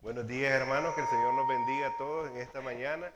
[0.00, 3.12] Buenos días hermanos, que el Señor nos bendiga a todos en esta mañana.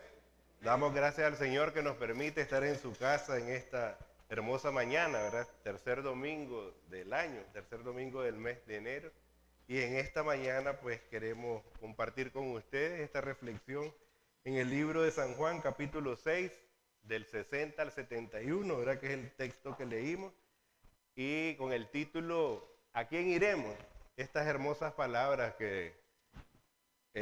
[0.62, 3.96] Damos gracias al Señor que nos permite estar en su casa en esta
[4.28, 5.46] hermosa mañana, ¿verdad?
[5.62, 9.12] Tercer domingo del año, tercer domingo del mes de enero.
[9.68, 13.94] Y en esta mañana pues queremos compartir con ustedes esta reflexión
[14.42, 16.50] en el libro de San Juan capítulo 6
[17.04, 18.98] del 60 al 71, ¿verdad?
[18.98, 20.32] Que es el texto que leímos.
[21.14, 23.76] Y con el título ¿A quién iremos?
[24.16, 26.07] Estas hermosas palabras que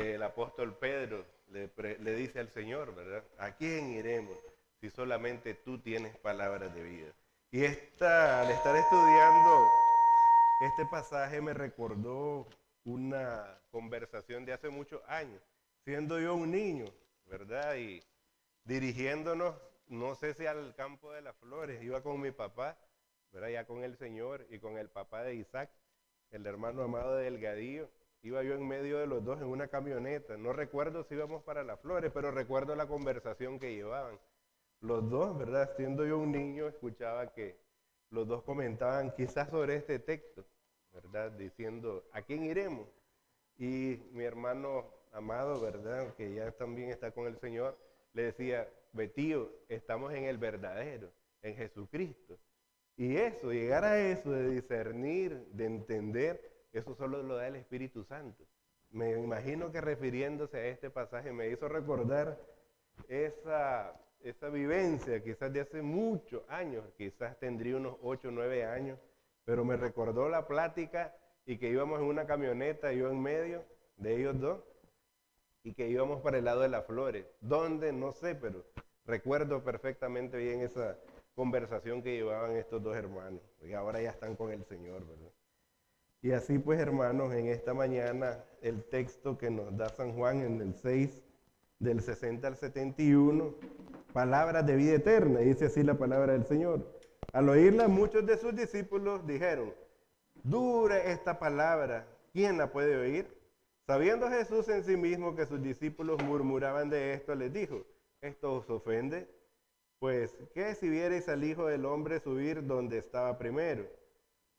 [0.00, 3.24] el apóstol Pedro le, dice al Señor, ¿verdad?
[3.38, 4.36] ¿A quién iremos
[4.80, 7.12] si solamente tú tienes palabras de vida?
[7.50, 9.70] Y esta, al estar estudiando
[10.60, 12.46] este pasaje me recordó
[12.84, 15.40] una conversación de hace muchos años,
[15.84, 16.86] siendo yo un niño,
[17.26, 17.76] ¿verdad?
[17.76, 18.02] Y
[18.64, 19.54] dirigiéndonos,
[19.88, 22.78] no sé si al campo de las flores, iba con mi papá,
[23.32, 23.48] ¿verdad?
[23.48, 25.70] Ya con el Señor y con el papá de Isaac,
[26.30, 27.90] el hermano amado de Delgadillo.
[28.22, 30.36] Iba yo en medio de los dos en una camioneta.
[30.36, 34.18] No recuerdo si íbamos para las flores, pero recuerdo la conversación que llevaban.
[34.80, 35.74] Los dos, ¿verdad?
[35.76, 37.56] Siendo yo un niño, escuchaba que
[38.10, 40.44] los dos comentaban quizás sobre este texto,
[40.92, 41.32] ¿verdad?
[41.32, 42.88] Diciendo, ¿a quién iremos?
[43.58, 46.14] Y mi hermano amado, ¿verdad?
[46.14, 47.76] Que ya también está con el Señor,
[48.12, 51.10] le decía, Betío, estamos en el verdadero,
[51.42, 52.38] en Jesucristo.
[52.96, 58.04] Y eso, llegar a eso de discernir, de entender, eso solo lo da el Espíritu
[58.04, 58.44] Santo.
[58.90, 62.38] Me imagino que refiriéndose a este pasaje me hizo recordar
[63.08, 63.94] esa,
[64.52, 68.98] vivencia, quizás de hace muchos años, quizás tendría unos 8 o 9 años,
[69.44, 71.14] pero me recordó la plática
[71.44, 73.64] y que íbamos en una camioneta, yo en medio
[73.96, 74.60] de ellos dos,
[75.62, 77.26] y que íbamos para el lado de las flores.
[77.40, 77.92] ¿Dónde?
[77.92, 78.64] No sé, pero
[79.04, 80.98] recuerdo perfectamente bien esa
[81.34, 85.30] conversación que llevaban estos dos hermanos, y ahora ya están con el Señor, ¿verdad?
[86.26, 90.60] Y así pues, hermanos, en esta mañana el texto que nos da San Juan en
[90.60, 91.22] el 6,
[91.78, 93.54] del 60 al 71,
[94.12, 96.84] palabras de vida eterna, dice así la palabra del Señor.
[97.32, 99.72] Al oírla, muchos de sus discípulos dijeron,
[100.42, 103.28] dura esta palabra, ¿quién la puede oír?
[103.86, 107.84] Sabiendo Jesús en sí mismo que sus discípulos murmuraban de esto, les dijo,
[108.20, 109.28] ¿esto os ofende?
[110.00, 113.86] Pues, ¿qué si vierais al Hijo del Hombre subir donde estaba primero?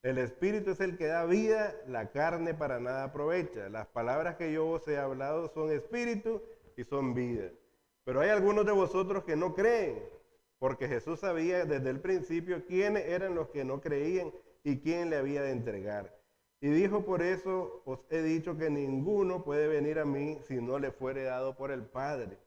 [0.03, 3.67] El Espíritu es el que da vida, la carne para nada aprovecha.
[3.69, 6.41] Las palabras que yo os he hablado son espíritu
[6.75, 7.51] y son vida.
[8.03, 10.01] Pero hay algunos de vosotros que no creen,
[10.59, 14.31] porque Jesús sabía desde el principio quiénes eran los que no creían
[14.63, 16.15] y quién le había de entregar.
[16.61, 20.79] Y dijo, por eso os he dicho que ninguno puede venir a mí si no
[20.79, 22.37] le fuere dado por el Padre.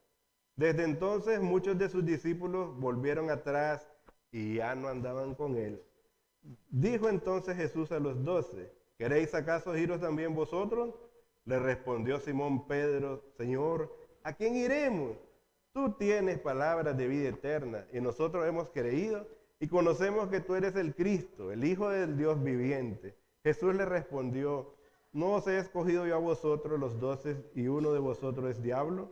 [0.56, 3.86] Desde entonces muchos de sus discípulos volvieron atrás
[4.32, 5.82] y ya no andaban con él.
[6.70, 10.94] Dijo entonces Jesús a los doce, ¿queréis acaso iros también vosotros?
[11.44, 15.16] Le respondió Simón Pedro, Señor, ¿a quién iremos?
[15.72, 19.26] Tú tienes palabras de vida eterna y nosotros hemos creído
[19.60, 23.14] y conocemos que tú eres el Cristo, el Hijo del Dios viviente.
[23.42, 24.74] Jesús le respondió,
[25.12, 29.10] ¿no os he escogido yo a vosotros los doce y uno de vosotros es diablo?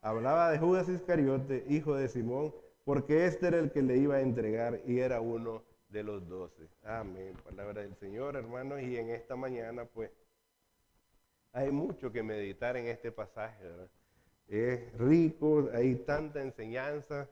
[0.00, 4.20] Hablaba de Judas Iscariote, hijo de Simón, porque este era el que le iba a
[4.20, 6.68] entregar y era uno de los doce.
[6.84, 7.34] Amén.
[7.44, 8.80] Palabra del Señor, hermanos.
[8.82, 10.10] Y en esta mañana, pues,
[11.52, 13.88] hay mucho que meditar en este pasaje, ¿verdad?
[14.48, 17.28] Es rico, hay tanta enseñanza,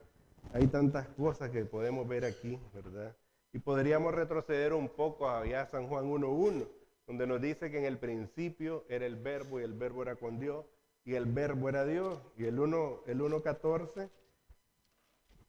[0.53, 3.17] hay tantas cosas que podemos ver aquí, ¿verdad?
[3.53, 6.69] Y podríamos retroceder un poco allá a San Juan 1.1,
[7.07, 10.39] donde nos dice que en el principio era el verbo y el verbo era con
[10.39, 10.67] Dios
[11.05, 12.21] y el verbo era Dios.
[12.37, 14.11] Y el 1.14 el 1,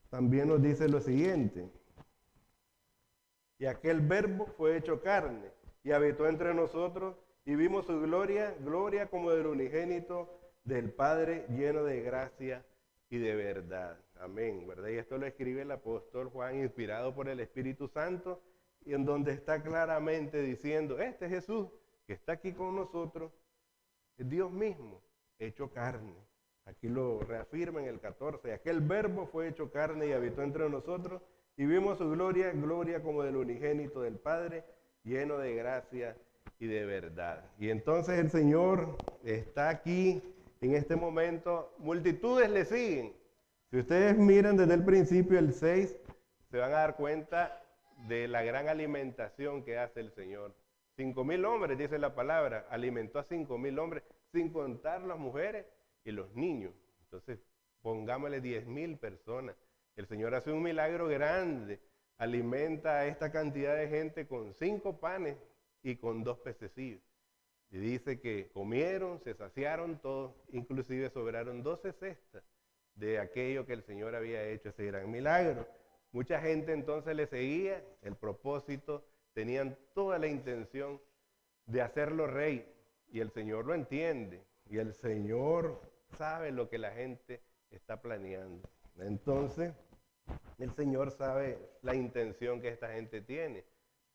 [0.09, 1.69] también nos dice lo siguiente,
[3.59, 5.51] y aquel verbo fue hecho carne
[5.84, 10.29] y habitó entre nosotros y vimos su gloria, gloria como del unigénito
[10.63, 12.66] del Padre lleno de gracia
[13.09, 13.97] y de verdad.
[14.19, 14.90] Amén, ¿verdad?
[14.90, 18.41] Y esto lo escribe el apóstol Juan, inspirado por el Espíritu Santo,
[18.84, 21.68] y en donde está claramente diciendo, este Jesús
[22.06, 23.31] que está aquí con nosotros,
[24.18, 25.01] es Dios mismo,
[25.39, 26.15] hecho carne.
[26.65, 31.21] Aquí lo reafirma en el 14, aquel verbo fue hecho carne y habitó entre nosotros
[31.57, 34.63] y vimos su gloria, gloria como del unigénito del Padre,
[35.04, 36.15] lleno de gracia
[36.59, 37.44] y de verdad.
[37.57, 40.21] Y entonces el Señor está aquí
[40.62, 43.13] en este momento, multitudes le siguen.
[43.71, 45.98] Si ustedes miran desde el principio el 6,
[46.51, 47.62] se van a dar cuenta
[48.07, 50.56] de la gran alimentación que hace el Señor.
[50.95, 55.65] Cinco mil hombres, dice la palabra, alimentó a cinco mil hombres, sin contar las mujeres
[56.06, 56.74] y los niños.
[57.03, 57.39] Entonces,
[57.81, 59.56] pongámosle diez mil personas.
[59.97, 61.79] El Señor hace un milagro grande,
[62.17, 65.38] alimenta a esta cantidad de gente con cinco panes
[65.81, 67.01] y con dos pececillos.
[67.71, 72.44] Y dice que comieron, se saciaron todos, inclusive sobraron 12 cestas
[72.94, 75.67] de aquello que el Señor había hecho, ese gran milagro.
[76.11, 79.03] Mucha gente entonces le seguía el propósito,
[79.33, 81.01] tenían toda la intención
[81.65, 82.71] de hacerlo rey
[83.09, 85.81] y el Señor lo entiende y el Señor
[86.17, 87.41] sabe lo que la gente
[87.71, 88.69] está planeando.
[89.00, 89.73] Entonces,
[90.57, 93.63] el Señor sabe la intención que esta gente tiene.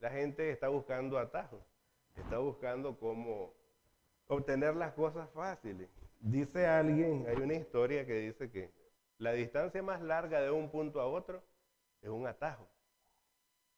[0.00, 1.62] La gente está buscando atajos,
[2.16, 3.54] está buscando cómo
[4.26, 5.88] obtener las cosas fáciles.
[6.20, 8.70] Dice alguien, hay una historia que dice que
[9.18, 11.42] la distancia más larga de un punto a otro
[12.00, 12.66] es un atajo.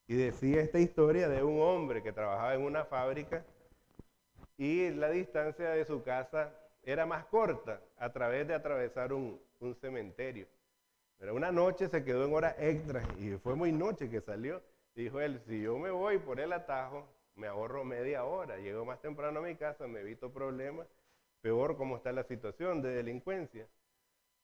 [0.07, 3.45] Y decía esta historia de un hombre que trabajaba en una fábrica
[4.57, 6.53] y la distancia de su casa
[6.83, 9.41] era más corta a través de atravesar un,
[9.81, 10.47] cementerio.
[11.19, 14.63] Pero una noche se quedó en horas extras y fue muy noche que salió.
[14.95, 19.01] Dijo él, si yo me voy por el atajo, me ahorro media hora, llego más
[19.01, 20.87] temprano a mi casa, me evito problemas,
[21.41, 23.67] peor como está la situación de delincuencia.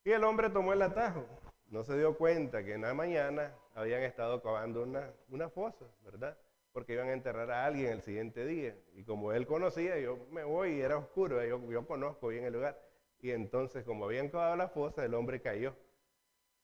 [0.04, 1.24] Y el hombre tomó el atajo.
[1.68, 6.36] No se dio cuenta que en la mañana habían estado cavando una, una fosa, ¿verdad?
[6.72, 8.76] porque iban a enterrar a alguien el siguiente día.
[8.94, 12.52] Y como él conocía, yo me voy y era oscuro, yo, yo conozco bien el
[12.52, 12.80] lugar.
[13.20, 15.74] Y entonces, como habían cavado la fosa, el hombre cayó.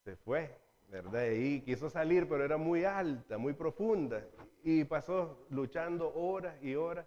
[0.07, 0.57] Se fue,
[0.87, 1.33] ¿verdad?
[1.33, 4.25] Y quiso salir, pero era muy alta, muy profunda.
[4.63, 7.05] Y pasó luchando horas y horas.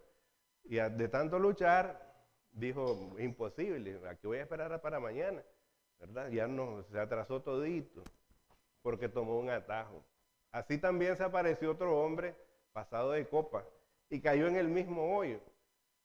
[0.64, 1.98] Y de tanto luchar,
[2.52, 5.42] dijo, imposible, aquí voy a esperar para mañana,
[5.98, 6.28] ¿verdad?
[6.28, 8.04] Ya no, se atrasó todito,
[8.82, 10.04] porque tomó un atajo.
[10.52, 12.36] Así también se apareció otro hombre
[12.74, 13.64] pasado de copa,
[14.10, 15.40] y cayó en el mismo hoyo,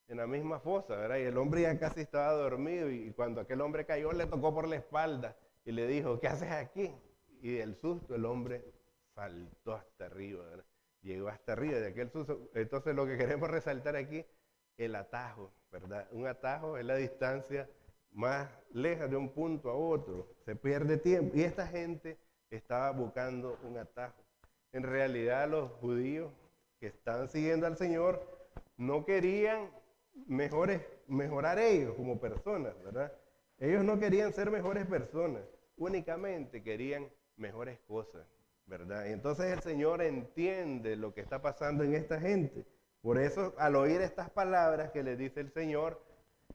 [0.08, 1.18] en la misma fosa, ¿verdad?
[1.18, 4.66] Y el hombre ya casi estaba dormido y cuando aquel hombre cayó le tocó por
[4.66, 6.94] la espalda y le dijo, ¿qué haces aquí?
[7.42, 8.64] Y del susto el hombre
[9.14, 10.66] saltó hasta arriba, ¿verdad?
[11.02, 12.50] Llegó hasta arriba de aquel susto.
[12.54, 14.26] Entonces lo que queremos resaltar aquí,
[14.78, 16.08] el atajo, ¿verdad?
[16.12, 17.70] Un atajo es la distancia
[18.12, 20.28] más lejos de un punto a otro.
[20.46, 21.36] Se pierde tiempo.
[21.38, 22.18] Y esta gente
[22.50, 24.24] estaba buscando un atajo.
[24.72, 26.32] En realidad los judíos
[26.80, 28.22] que están siguiendo al Señor
[28.78, 29.70] no querían
[30.28, 33.12] mejores, mejorar ellos como personas, ¿verdad?
[33.58, 35.44] Ellos no querían ser mejores personas,
[35.78, 38.26] únicamente querían mejores cosas,
[38.66, 39.06] ¿verdad?
[39.08, 42.66] Y entonces el Señor entiende lo que está pasando en esta gente.
[43.02, 46.02] Por eso, al oír estas palabras que le dice el Señor,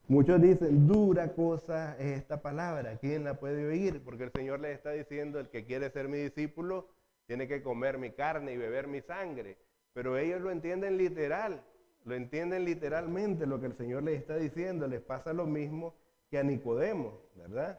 [0.09, 4.03] muchos dicen, dura cosa es esta palabra, ¿quién la puede oír?
[4.05, 6.89] Porque el Señor le está diciendo, el que quiere ser mi discípulo,
[7.27, 9.57] tiene que comer mi carne y beber mi sangre.
[9.93, 11.63] Pero ellos lo entienden literal,
[12.05, 14.89] lo entienden literalmente lo que el Señor les está diciendo.
[14.89, 15.95] Les pasa lo mismo
[16.29, 17.79] que a Nicodemo, ¿verdad?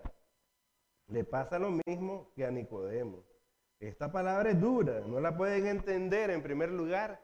[1.12, 3.26] Le pasa lo mismo que a Nicodemo.
[3.82, 7.22] Esta palabra es dura, no la pueden entender en primer lugar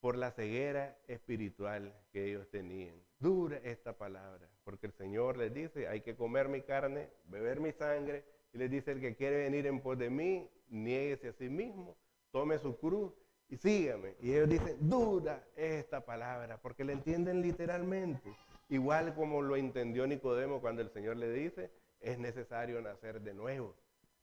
[0.00, 2.94] por la ceguera espiritual que ellos tenían.
[3.18, 7.72] Dura esta palabra, porque el Señor les dice, hay que comer mi carne, beber mi
[7.72, 8.24] sangre,
[8.54, 11.98] y les dice, el que quiere venir en pos de mí, niéguese a sí mismo,
[12.30, 13.12] tome su cruz
[13.50, 14.14] y sígame.
[14.22, 18.34] Y ellos dicen, dura esta palabra, porque le entienden literalmente.
[18.70, 21.70] Igual como lo entendió Nicodemo cuando el Señor le dice,
[22.00, 23.74] es necesario nacer de nuevo.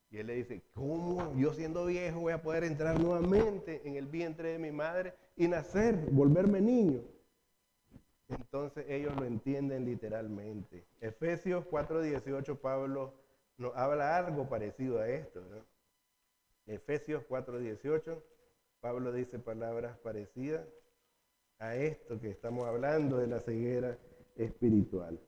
[0.10, 4.08] Y él le dice, ¿cómo yo siendo viejo voy a poder entrar nuevamente en el
[4.08, 7.02] vientre de mi madre y nacer, volverme niño?
[8.30, 10.86] Entonces ellos lo entienden literalmente.
[11.02, 13.14] Efesios 4:18, Pablo
[13.58, 15.42] nos habla algo parecido a esto.
[16.66, 18.22] Efesios 4:18.
[18.80, 20.66] Pablo dice palabras parecidas
[21.60, 23.98] a esto que estamos hablando de la ceguera
[24.36, 25.20] espiritual.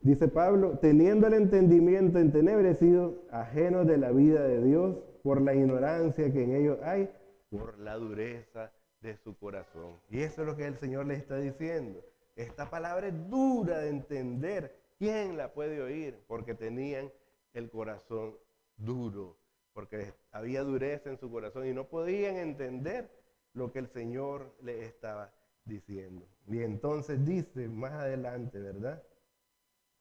[0.00, 6.32] Dice Pablo, teniendo el entendimiento entenebrecido, ajeno de la vida de Dios, por la ignorancia
[6.32, 7.10] que en ellos hay,
[7.50, 9.96] por la dureza de su corazón.
[10.10, 12.04] Y eso es lo que el Señor le está diciendo.
[12.36, 14.76] Esta palabra es dura de entender.
[14.98, 16.22] ¿Quién la puede oír?
[16.26, 17.10] Porque tenían
[17.54, 18.36] el corazón
[18.76, 19.36] duro
[19.76, 23.10] porque había dureza en su corazón y no podían entender
[23.52, 25.34] lo que el Señor le estaba
[25.66, 26.26] diciendo.
[26.46, 29.02] Y entonces dice más adelante, ¿verdad?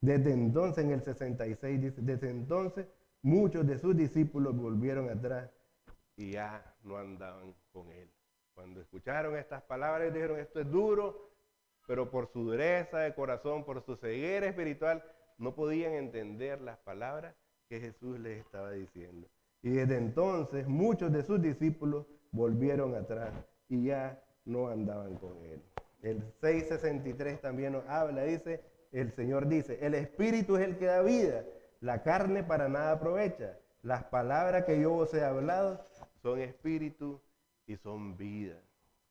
[0.01, 2.87] Desde entonces, en el 66, dice, desde entonces
[3.21, 5.49] muchos de sus discípulos volvieron atrás
[6.15, 8.09] y ya no andaban con él.
[8.53, 11.31] Cuando escucharon estas palabras dijeron, esto es duro,
[11.87, 15.03] pero por su dureza de corazón, por su ceguera espiritual,
[15.37, 17.35] no podían entender las palabras
[17.67, 19.27] que Jesús les estaba diciendo.
[19.61, 23.33] Y desde entonces muchos de sus discípulos volvieron atrás
[23.67, 25.61] y ya no andaban con él.
[26.01, 28.61] El 663 también nos habla, dice,
[28.99, 31.43] el Señor dice, el Espíritu es el que da vida,
[31.81, 33.57] la carne para nada aprovecha.
[33.81, 35.83] Las palabras que yo os he hablado
[36.21, 37.21] son espíritu
[37.67, 38.59] y son vida.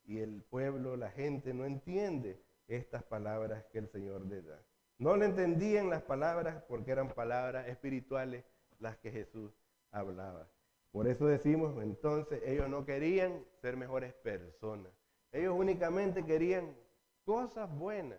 [0.05, 4.61] Y el pueblo, la gente no entiende estas palabras que el Señor le da.
[4.99, 8.45] No le entendían las palabras porque eran palabras espirituales
[8.81, 9.53] las que Jesús
[9.93, 10.49] hablaba.
[10.91, 14.93] Por eso decimos, entonces, ellos no querían ser mejores personas.
[15.31, 16.77] Ellos únicamente querían
[17.25, 18.19] cosas buenas.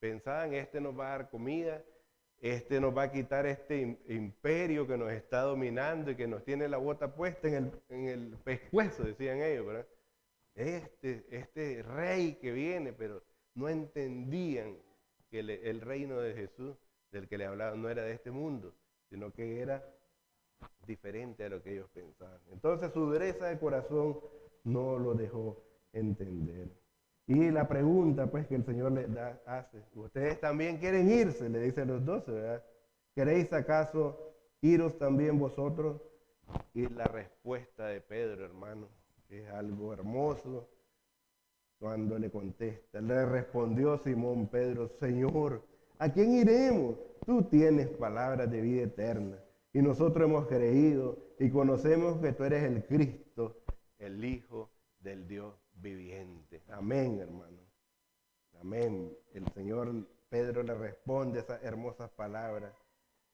[0.00, 1.84] Pensaban, este nos va a dar comida,
[2.40, 6.68] este nos va a quitar este imperio que nos está dominando y que nos tiene
[6.68, 9.86] la bota puesta en el, en el pescuezo, decían ellos, ¿verdad?
[10.54, 13.22] Este, este rey que viene, pero
[13.54, 14.76] no entendían
[15.30, 16.76] que el reino de Jesús,
[17.12, 18.74] del que le hablaban, no era de este mundo,
[19.10, 19.84] sino que era
[20.86, 22.40] diferente a lo que ellos pensaban.
[22.50, 24.20] Entonces su dureza de corazón
[24.64, 26.68] no lo dejó entender.
[27.30, 29.06] Y la pregunta pues que el Señor le
[29.46, 32.64] hace, ustedes también quieren irse, le dice a los doce, ¿verdad?
[33.14, 36.02] ¿Queréis acaso iros también vosotros?
[36.74, 38.88] Y la respuesta de Pedro, hermano,
[39.28, 40.68] es algo hermoso
[41.78, 43.00] cuando le contesta.
[43.00, 45.62] Le respondió Simón Pedro, Señor,
[46.00, 46.96] ¿a quién iremos?
[47.24, 49.38] Tú tienes palabras de vida eterna.
[49.72, 53.62] Y nosotros hemos creído y conocemos que tú eres el Cristo,
[54.00, 54.68] el Hijo
[54.98, 56.62] del Dios viviente.
[56.68, 57.58] Amén, hermano.
[58.60, 59.16] Amén.
[59.32, 62.72] El Señor Pedro le responde esas hermosas palabras.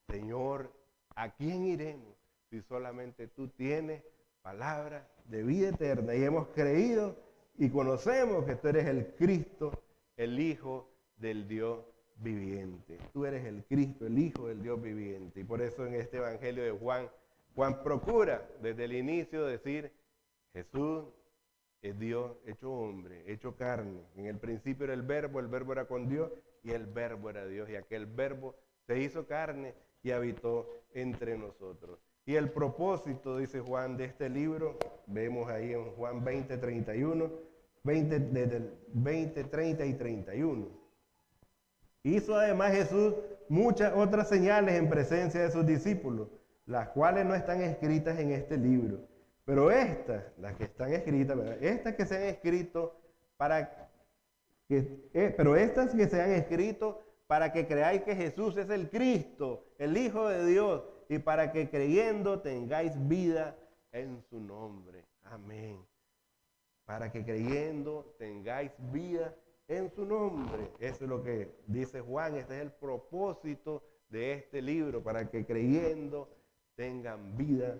[0.08, 0.72] Señor,
[1.14, 2.16] ¿a quién iremos
[2.48, 4.02] si solamente tú tienes
[4.42, 6.14] palabras de vida eterna?
[6.14, 7.16] Y hemos creído
[7.58, 9.82] y conocemos que tú eres el Cristo,
[10.16, 11.84] el Hijo del Dios
[12.16, 12.98] viviente.
[13.12, 15.40] Tú eres el Cristo, el Hijo del Dios viviente.
[15.40, 17.10] Y por eso en este Evangelio de Juan,
[17.54, 19.92] Juan procura desde el inicio decir,
[20.52, 21.04] Jesús
[21.82, 24.00] es Dios hecho hombre, hecho carne.
[24.16, 26.30] En el principio era el verbo, el verbo era con Dios
[26.62, 27.68] y el verbo era Dios.
[27.68, 28.54] Y aquel verbo
[28.86, 31.98] se hizo carne y habitó entre nosotros.
[32.24, 37.30] Y el propósito, dice Juan, de este libro, vemos ahí en Juan 20, 31,
[37.84, 40.66] 20, desde el 20, 30 y 31.
[42.02, 43.14] Hizo además Jesús
[43.48, 46.28] muchas otras señales en presencia de sus discípulos,
[46.66, 48.98] las cuales no están escritas en este libro.
[49.46, 52.98] Pero estas, las que están escritas, estas que se han escrito
[53.36, 53.88] para
[54.68, 58.90] que, eh, pero estas que se han escrito para que creáis que Jesús es el
[58.90, 63.56] Cristo, el Hijo de Dios, y para que creyendo tengáis vida
[63.92, 65.04] en su nombre.
[65.22, 65.78] Amén.
[66.84, 69.32] Para que creyendo tengáis vida
[69.68, 70.72] en su nombre.
[70.80, 72.34] Eso es lo que dice Juan.
[72.34, 76.28] Este es el propósito de este libro, para que creyendo
[76.74, 77.78] tengan vida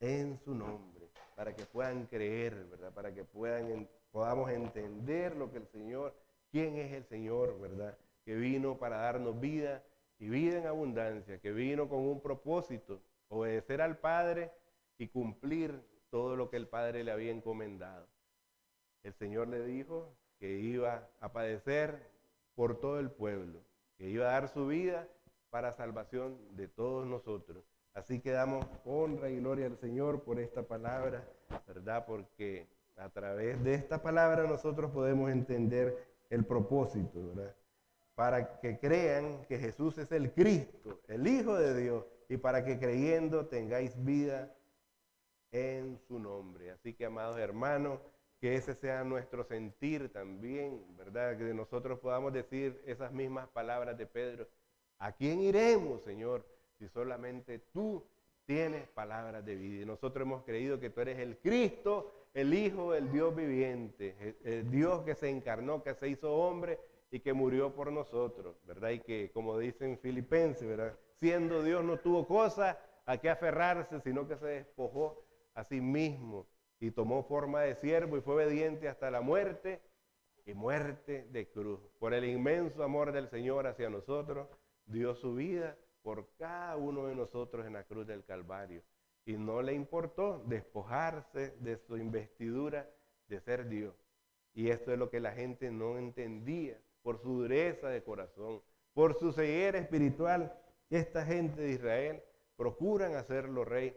[0.00, 1.08] en su nombre.
[1.34, 2.92] Para que puedan creer, ¿verdad?
[2.92, 6.14] Para que puedan, podamos entender lo que el Señor,
[6.50, 7.96] quién es el Señor, ¿verdad?
[8.24, 9.82] Que vino para darnos vida
[10.18, 14.50] y vida en abundancia, que vino con un propósito, obedecer al Padre
[14.98, 18.08] y cumplir todo lo que el Padre le había encomendado.
[19.04, 22.10] El Señor le dijo que iba a padecer
[22.54, 23.62] por todo el pueblo,
[23.96, 25.08] que iba a dar su vida
[25.50, 27.64] para salvación de todos nosotros.
[27.98, 31.24] Así que damos honra y gloria al Señor por esta palabra,
[31.66, 32.04] ¿verdad?
[32.06, 37.54] Porque a través de esta palabra nosotros podemos entender el propósito, ¿verdad?
[38.18, 42.76] para que crean que Jesús es el Cristo, el Hijo de Dios, y para que
[42.76, 44.52] creyendo tengáis vida
[45.52, 46.72] en su nombre.
[46.72, 48.00] Así que, amados hermanos,
[48.40, 51.38] que ese sea nuestro sentir también, ¿verdad?
[51.38, 54.48] Que nosotros podamos decir esas mismas palabras de Pedro.
[54.98, 56.44] ¿A quién iremos, Señor,
[56.78, 58.04] si solamente tú
[58.46, 59.82] tienes palabras de vida?
[59.82, 64.70] Y nosotros hemos creído que tú eres el Cristo, el Hijo del Dios viviente, el
[64.70, 66.78] Dios que se encarnó, que se hizo hombre
[67.10, 68.90] y que murió por nosotros, ¿verdad?
[68.90, 70.96] Y que, como dicen Filipenses, ¿verdad?
[71.20, 76.46] Siendo Dios no tuvo cosa a qué aferrarse, sino que se despojó a sí mismo
[76.80, 79.80] y tomó forma de siervo y fue obediente hasta la muerte
[80.46, 81.80] y muerte de cruz.
[81.98, 84.48] Por el inmenso amor del Señor hacia nosotros,
[84.86, 88.82] dio su vida por cada uno de nosotros en la cruz del Calvario.
[89.24, 92.88] Y no le importó despojarse de su investidura
[93.28, 93.94] de ser Dios.
[94.54, 98.62] Y esto es lo que la gente no entendía por su dureza de corazón,
[98.94, 100.52] por su ceguera espiritual.
[100.90, 102.22] Esta gente de Israel
[102.56, 103.96] procuran hacerlo rey.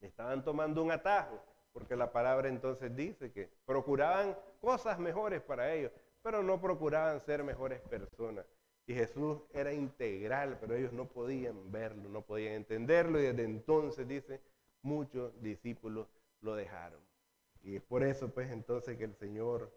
[0.00, 5.92] Estaban tomando un atajo, porque la palabra entonces dice que procuraban cosas mejores para ellos,
[6.22, 8.46] pero no procuraban ser mejores personas.
[8.88, 14.08] Y Jesús era integral, pero ellos no podían verlo, no podían entenderlo, y desde entonces
[14.08, 14.40] dice,
[14.82, 16.08] muchos discípulos
[16.40, 17.00] lo dejaron.
[17.62, 19.70] Y es por eso, pues, entonces que el Señor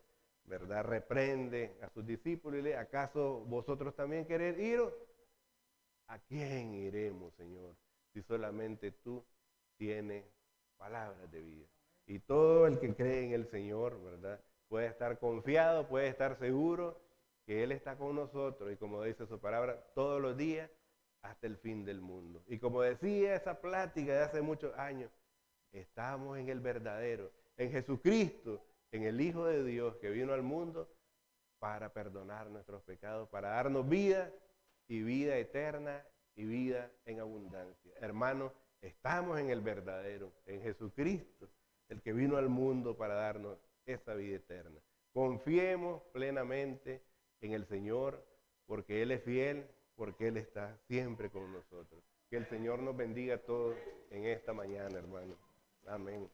[0.45, 0.83] ¿verdad?
[0.83, 4.81] Reprende a sus discípulos y le, ¿acaso vosotros también queréis ir?
[6.07, 7.75] ¿A quién iremos, Señor?
[8.13, 9.23] Si solamente tú
[9.77, 10.25] tienes
[10.77, 11.67] palabras de vida.
[12.07, 14.41] Y todo el que cree en el Señor, ¿verdad?
[14.67, 16.97] puede estar confiado, puede estar seguro
[17.45, 20.69] que Él está con nosotros y como dice su palabra, todos los días
[21.21, 22.43] hasta el fin del mundo.
[22.47, 25.11] Y como decía esa plática de hace muchos años,
[25.71, 30.89] estamos en el verdadero, en Jesucristo, en el Hijo de Dios que vino al mundo
[31.59, 34.31] para perdonar nuestros pecados, para darnos vida
[34.87, 36.03] y vida eterna
[36.35, 37.93] y vida en abundancia.
[37.99, 41.47] Hermanos, estamos en el verdadero, en Jesucristo,
[41.87, 44.79] el que vino al mundo para darnos esa vida eterna.
[45.13, 47.03] Confiemos plenamente
[47.41, 48.25] en el Señor,
[48.65, 52.03] porque Él es fiel, porque Él está siempre con nosotros.
[52.29, 53.75] Que el Señor nos bendiga a todos
[54.09, 55.35] en esta mañana, hermano.
[55.85, 56.29] Amén.